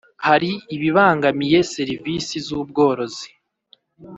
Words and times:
Hari 0.27 0.51
ibibangamiye 0.75 1.57
serivisi 1.75 2.35
z’ 2.45 2.47
ubworozi. 2.59 3.29